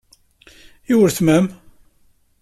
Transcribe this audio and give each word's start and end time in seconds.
I 0.91 0.93
weltma-m? 0.99 1.45